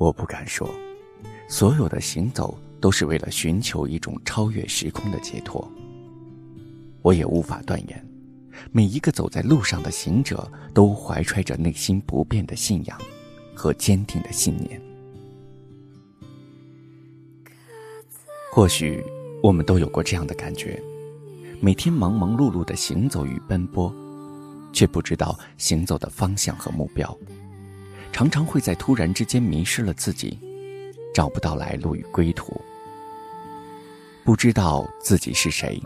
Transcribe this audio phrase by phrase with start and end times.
[0.00, 0.66] 我不敢说，
[1.46, 5.70] 所有的行走都是为了寻求一种超越时空的解脱。
[7.02, 8.08] 我也无法断言，
[8.72, 12.98] 每一个走在路上的行者都怀揣着内心不变的信仰
[13.54, 14.80] 和坚定的信念。
[18.50, 19.04] 或许
[19.42, 20.82] 我们都有过这样的感觉：
[21.60, 23.94] 每天忙忙碌碌的行走与奔波，
[24.72, 27.14] 却不知道行走的方向和目标。
[28.12, 30.38] 常常会在突然之间迷失了自己，
[31.14, 32.60] 找不到来路与归途，
[34.24, 35.80] 不知道自己是谁，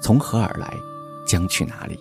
[0.00, 0.72] 从何而来，
[1.26, 1.98] 将去哪里。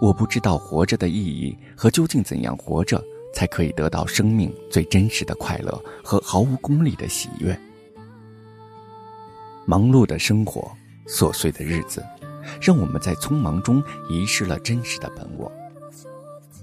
[0.00, 7.58] 我不知道活着的意义和究竟怎样活着才可以得到生命最真实的快乐和毫无功利的喜悦。
[9.64, 10.70] 忙碌的生活，
[11.06, 12.04] 琐碎的日子，
[12.60, 15.50] 让我们在匆忙中遗失了真实的本我。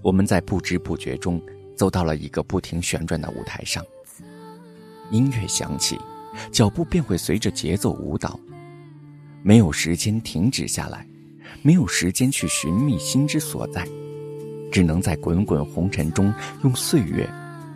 [0.01, 1.41] 我们在不知不觉中
[1.75, 3.85] 走到了一个不停旋转的舞台上。
[5.11, 5.99] 音乐响起，
[6.51, 8.39] 脚步便会随着节奏舞蹈，
[9.43, 11.05] 没有时间停止下来，
[11.61, 13.87] 没有时间去寻觅心之所在，
[14.71, 17.29] 只能在滚滚红尘中用岁月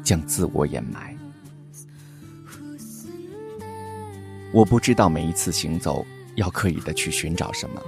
[0.04, 1.16] 将自我掩埋。
[4.54, 7.82] 我不知道每一次行走要刻意的去寻找什么。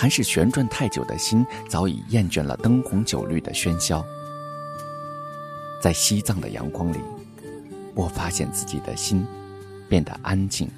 [0.00, 4.02] 还是旋转太久的心早已厌倦了灯红酒绿的喧嚣。
[5.78, 6.96] 在西藏的阳光里，
[7.94, 9.22] 我发现自己的心
[9.90, 10.70] 变得安静、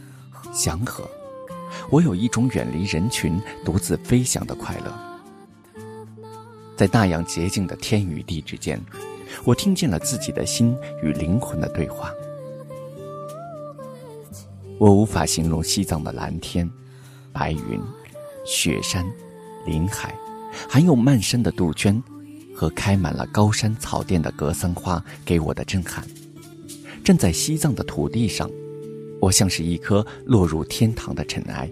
[0.53, 1.09] 祥和。
[1.89, 4.93] 我有一种远离人群、独自飞翔的快乐。
[6.77, 8.81] 在那样洁净的天与地之间，
[9.45, 12.11] 我听见了自己的心与灵魂的对话。
[14.81, 16.69] 我无法形容西藏的蓝天、
[17.33, 17.81] 白云。
[18.45, 19.07] 雪山、
[19.65, 20.15] 林海，
[20.69, 22.03] 还有漫山的杜鹃，
[22.55, 26.05] 和开满了高山草甸的格桑花给我的震撼。
[27.05, 28.51] 站在西藏的土地上，
[29.21, 31.71] 我像是一颗落入天堂的尘埃，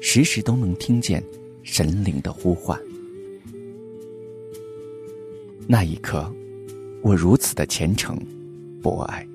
[0.00, 1.24] 时时都能听见
[1.62, 2.78] 神灵的呼唤。
[5.66, 6.32] 那一刻，
[7.02, 8.18] 我如此的虔诚、
[8.82, 9.26] 博爱，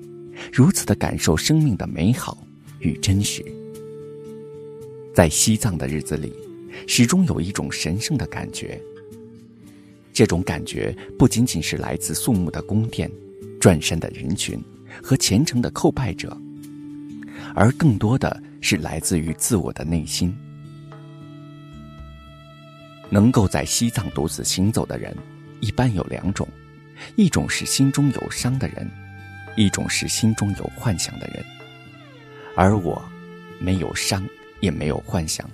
[0.52, 2.38] 如此的感受生命的美好
[2.78, 3.42] 与真实。
[5.14, 6.45] 在西藏的日子里。
[6.86, 8.80] 始终有一种神圣的感觉。
[10.12, 13.10] 这种感觉不仅仅是来自肃穆的宫殿、
[13.60, 14.58] 转山的人群
[15.02, 16.36] 和虔诚的叩拜者，
[17.54, 20.34] 而更多的是来自于自我的内心。
[23.10, 25.14] 能够在西藏独自行走的人，
[25.60, 26.48] 一般有两种：
[27.14, 28.90] 一种是心中有伤的人，
[29.54, 31.44] 一种是心中有幻想的人。
[32.56, 33.00] 而我，
[33.60, 34.26] 没有伤，
[34.60, 35.48] 也没有幻想。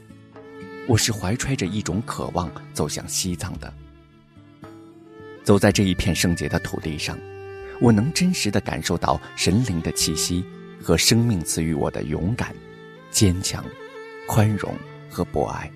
[0.88, 3.72] 我是怀揣着一种渴望走向西藏的，
[5.44, 7.16] 走在这一片圣洁的土地上，
[7.80, 10.44] 我能真实的感受到神灵的气息
[10.82, 12.52] 和生命赐予我的勇敢、
[13.12, 13.64] 坚强、
[14.26, 14.74] 宽容
[15.08, 15.70] 和博爱。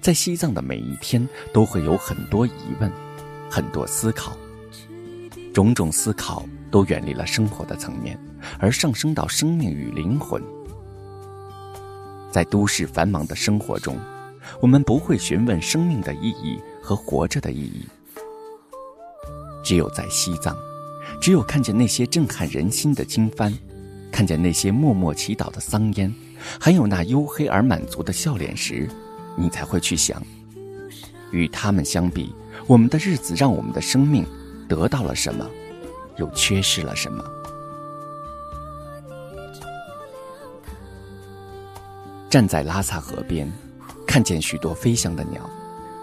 [0.00, 2.90] 在西藏的每一天，都会有很多疑问，
[3.48, 4.36] 很多思考，
[5.52, 8.18] 种种思考都远离了生活的层面，
[8.58, 10.42] 而上升到生命与灵魂。
[12.32, 13.96] 在都市繁忙的生活中。
[14.60, 17.86] 我们不会询问生命的意义和活着的意义，
[19.62, 20.56] 只有在西藏，
[21.20, 23.52] 只有看见那些震撼人心的经幡，
[24.12, 26.12] 看见那些默默祈祷的桑烟，
[26.60, 28.88] 还有那黝黑而满足的笑脸时，
[29.36, 30.22] 你才会去想，
[31.30, 32.34] 与他们相比，
[32.66, 34.24] 我们的日子让我们的生命
[34.68, 35.48] 得到了什么，
[36.16, 37.24] 又缺失了什么？
[42.30, 43.50] 站在拉萨河边。
[44.14, 45.50] 看见许多飞翔的鸟，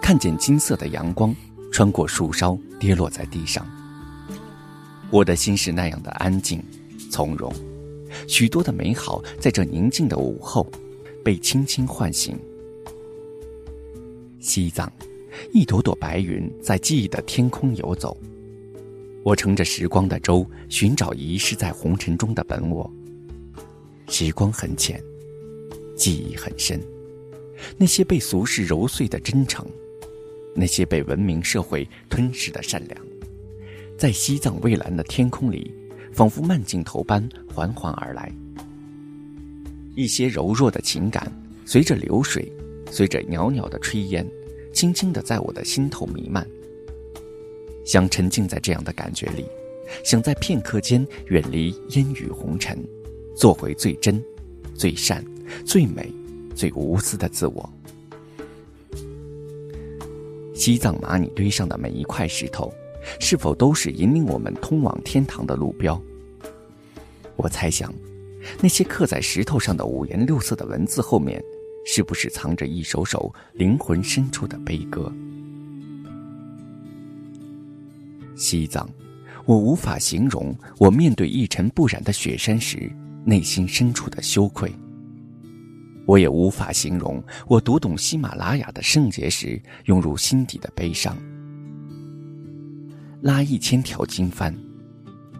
[0.02, 1.34] 看见金色的阳光
[1.72, 3.66] 穿过树梢跌落在地上。
[5.10, 6.62] 我的心是那样的安静、
[7.10, 7.50] 从容，
[8.28, 10.70] 许多的美好在这宁静的午后
[11.24, 12.38] 被轻轻唤醒。
[14.40, 14.92] 西藏，
[15.50, 18.14] 一朵朵白云在记忆的天空游走。
[19.22, 22.92] 我乘着时光的舟，寻找遗失在红尘中的本我。
[24.08, 25.02] 时光很浅，
[25.96, 26.78] 记忆很深。
[27.76, 29.66] 那些被俗世揉碎的真诚，
[30.54, 33.00] 那些被文明社会吞噬的善良，
[33.96, 35.72] 在西藏蔚蓝的天空里，
[36.12, 38.32] 仿佛慢镜头般缓缓而来。
[39.94, 41.30] 一些柔弱的情感，
[41.64, 42.50] 随着流水，
[42.90, 44.26] 随着袅袅的炊烟，
[44.72, 46.46] 轻轻地在我的心头弥漫。
[47.84, 49.44] 想沉浸在这样的感觉里，
[50.04, 52.78] 想在片刻间远离烟雨红尘，
[53.34, 54.22] 做回最真、
[54.74, 55.22] 最善、
[55.66, 56.10] 最美。
[56.54, 57.68] 最无私的自我。
[60.54, 62.72] 西藏玛尼堆上的每一块石头，
[63.18, 66.00] 是否都是引领我们通往天堂的路标？
[67.36, 67.92] 我猜想，
[68.60, 71.42] 那些刻在石头上的五颜六色的文字后面，
[71.84, 75.12] 是不是藏着一首首灵魂深处的悲歌？
[78.36, 78.88] 西藏，
[79.46, 82.88] 我无法形容我面对一尘不染的雪山时
[83.24, 84.72] 内心深处的羞愧。
[86.06, 91.16] 我也无法形容我读懂喜马拉雅的圣洁时涌入心底的悲伤。
[93.20, 94.52] 拉一千条经幡，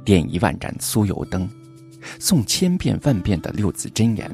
[0.05, 1.49] 点一万盏酥油灯，
[2.21, 4.31] 诵千遍万遍的六字真言。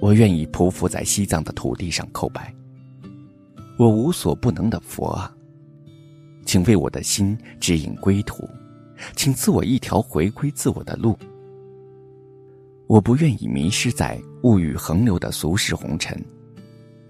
[0.00, 2.52] 我愿意匍匐在西藏的土地上叩拜。
[3.78, 5.32] 我无所不能的佛啊，
[6.44, 8.48] 请为我的心指引归途，
[9.14, 11.16] 请赐我一条回归自我的路。
[12.86, 16.22] 我不愿意迷失在物欲横流的俗世红尘，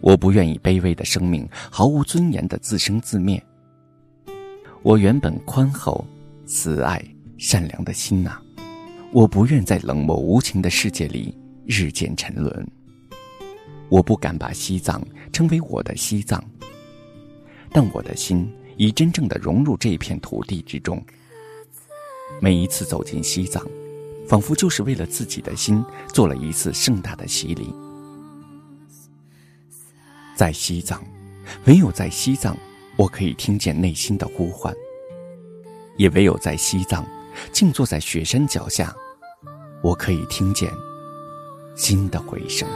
[0.00, 3.42] 我不愿意卑微的生命毫无尊严的自生自灭。
[4.82, 6.04] 我原本宽厚、
[6.46, 7.04] 慈爱、
[7.38, 8.38] 善良的心呐，
[9.12, 11.36] 我不愿在冷漠无情的世界里
[11.66, 12.66] 日渐沉沦。
[13.88, 16.42] 我不敢把西藏称为我的西藏，
[17.72, 21.02] 但我的心已真正的融入这片土地之中。
[22.40, 23.66] 每一次走进西藏。
[24.28, 27.74] 仿佛就是为了自己的心做了一次盛大的洗礼。
[30.36, 31.02] 在西藏，
[31.66, 32.56] 唯有在西藏，
[32.96, 34.72] 我可以听见内心的呼唤；
[35.96, 37.06] 也唯有在西藏，
[37.52, 38.94] 静坐在雪山脚下，
[39.82, 40.72] 我可以听见
[41.76, 42.68] 心的回声。